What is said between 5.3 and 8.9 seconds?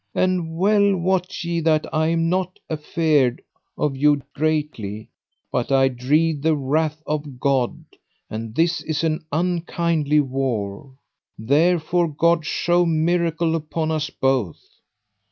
but I dread the wrath of God, and this